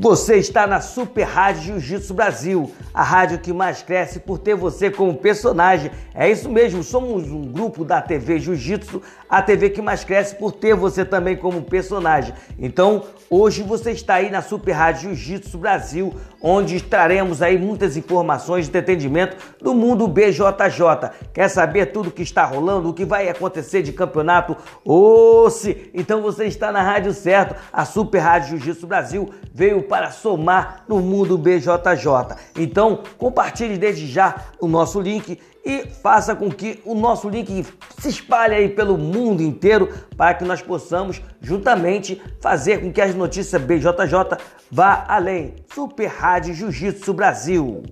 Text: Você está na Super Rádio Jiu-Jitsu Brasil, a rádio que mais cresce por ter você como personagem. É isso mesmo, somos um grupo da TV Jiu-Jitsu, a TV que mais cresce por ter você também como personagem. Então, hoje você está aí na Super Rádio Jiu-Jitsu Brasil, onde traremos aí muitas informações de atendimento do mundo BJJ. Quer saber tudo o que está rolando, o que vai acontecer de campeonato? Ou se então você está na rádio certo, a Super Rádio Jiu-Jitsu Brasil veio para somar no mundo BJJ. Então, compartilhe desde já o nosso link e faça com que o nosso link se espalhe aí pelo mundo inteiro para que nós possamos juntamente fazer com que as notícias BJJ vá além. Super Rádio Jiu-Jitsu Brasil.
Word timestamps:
Você 0.00 0.36
está 0.36 0.64
na 0.64 0.80
Super 0.80 1.24
Rádio 1.24 1.80
Jiu-Jitsu 1.80 2.14
Brasil, 2.14 2.70
a 2.94 3.02
rádio 3.02 3.40
que 3.40 3.52
mais 3.52 3.82
cresce 3.82 4.20
por 4.20 4.38
ter 4.38 4.54
você 4.54 4.92
como 4.92 5.16
personagem. 5.16 5.90
É 6.14 6.30
isso 6.30 6.48
mesmo, 6.48 6.84
somos 6.84 7.24
um 7.24 7.42
grupo 7.42 7.84
da 7.84 8.00
TV 8.00 8.38
Jiu-Jitsu, 8.38 9.02
a 9.28 9.42
TV 9.42 9.70
que 9.70 9.82
mais 9.82 10.04
cresce 10.04 10.36
por 10.36 10.52
ter 10.52 10.76
você 10.76 11.04
também 11.04 11.36
como 11.36 11.62
personagem. 11.62 12.32
Então, 12.60 13.06
hoje 13.28 13.64
você 13.64 13.90
está 13.90 14.14
aí 14.14 14.30
na 14.30 14.40
Super 14.40 14.70
Rádio 14.70 15.16
Jiu-Jitsu 15.16 15.58
Brasil, 15.58 16.14
onde 16.40 16.80
traremos 16.80 17.42
aí 17.42 17.58
muitas 17.58 17.96
informações 17.96 18.68
de 18.68 18.78
atendimento 18.78 19.36
do 19.60 19.74
mundo 19.74 20.06
BJJ. 20.06 21.10
Quer 21.34 21.48
saber 21.48 21.86
tudo 21.86 22.08
o 22.08 22.12
que 22.12 22.22
está 22.22 22.44
rolando, 22.44 22.90
o 22.90 22.94
que 22.94 23.04
vai 23.04 23.28
acontecer 23.28 23.82
de 23.82 23.92
campeonato? 23.92 24.56
Ou 24.84 25.50
se 25.50 25.90
então 25.92 26.22
você 26.22 26.44
está 26.44 26.70
na 26.70 26.82
rádio 26.82 27.12
certo, 27.12 27.56
a 27.72 27.84
Super 27.84 28.20
Rádio 28.20 28.50
Jiu-Jitsu 28.50 28.86
Brasil 28.86 29.28
veio 29.52 29.87
para 29.88 30.10
somar 30.10 30.84
no 30.86 31.00
mundo 31.00 31.38
BJJ. 31.38 32.36
Então, 32.56 33.02
compartilhe 33.16 33.78
desde 33.78 34.06
já 34.06 34.36
o 34.60 34.68
nosso 34.68 35.00
link 35.00 35.40
e 35.64 35.86
faça 35.86 36.34
com 36.36 36.50
que 36.50 36.80
o 36.84 36.94
nosso 36.94 37.28
link 37.28 37.66
se 37.98 38.08
espalhe 38.08 38.54
aí 38.54 38.68
pelo 38.68 38.96
mundo 38.96 39.42
inteiro 39.42 39.88
para 40.16 40.34
que 40.34 40.44
nós 40.44 40.62
possamos 40.62 41.20
juntamente 41.40 42.22
fazer 42.40 42.80
com 42.80 42.92
que 42.92 43.00
as 43.00 43.14
notícias 43.14 43.60
BJJ 43.60 44.38
vá 44.70 45.04
além. 45.08 45.56
Super 45.74 46.06
Rádio 46.06 46.54
Jiu-Jitsu 46.54 47.12
Brasil. 47.12 47.82